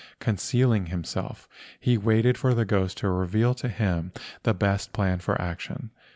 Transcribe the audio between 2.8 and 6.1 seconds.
to reveal to him the best plan for action.